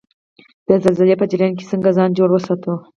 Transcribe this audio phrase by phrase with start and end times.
[0.67, 2.73] د زلزلې په جریان کې څنګه ځان جوړ وساتو؟